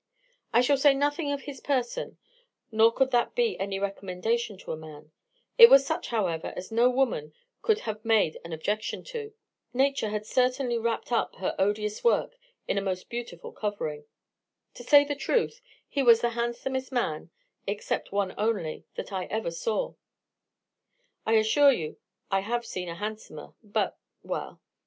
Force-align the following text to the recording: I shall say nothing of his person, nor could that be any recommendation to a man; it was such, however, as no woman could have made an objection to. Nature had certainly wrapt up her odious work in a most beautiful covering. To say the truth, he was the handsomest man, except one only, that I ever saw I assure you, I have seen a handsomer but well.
I 0.51 0.61
shall 0.61 0.77
say 0.77 0.95
nothing 0.95 1.31
of 1.31 1.41
his 1.41 1.61
person, 1.61 2.17
nor 2.71 2.91
could 2.91 3.11
that 3.11 3.35
be 3.35 3.55
any 3.59 3.77
recommendation 3.77 4.57
to 4.57 4.71
a 4.71 4.75
man; 4.75 5.11
it 5.59 5.69
was 5.69 5.85
such, 5.85 6.07
however, 6.07 6.53
as 6.55 6.71
no 6.71 6.89
woman 6.89 7.33
could 7.61 7.81
have 7.81 8.03
made 8.03 8.39
an 8.43 8.51
objection 8.51 9.03
to. 9.13 9.31
Nature 9.75 10.09
had 10.09 10.25
certainly 10.25 10.79
wrapt 10.79 11.11
up 11.11 11.35
her 11.35 11.53
odious 11.59 12.03
work 12.03 12.35
in 12.67 12.79
a 12.79 12.81
most 12.81 13.11
beautiful 13.11 13.51
covering. 13.51 14.05
To 14.73 14.81
say 14.83 15.03
the 15.03 15.13
truth, 15.13 15.61
he 15.87 16.01
was 16.01 16.21
the 16.21 16.29
handsomest 16.31 16.91
man, 16.91 17.29
except 17.67 18.11
one 18.11 18.33
only, 18.39 18.85
that 18.95 19.13
I 19.13 19.25
ever 19.25 19.51
saw 19.51 19.93
I 21.27 21.33
assure 21.33 21.71
you, 21.73 21.97
I 22.31 22.39
have 22.39 22.65
seen 22.65 22.89
a 22.89 22.95
handsomer 22.95 23.53
but 23.61 23.99
well. 24.23 24.59